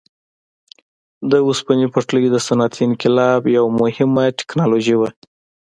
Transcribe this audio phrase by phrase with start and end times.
[1.31, 5.09] د اوسپنې پټلۍ د صنعتي انقلاب یوه مهمه ټکنالوژي وه.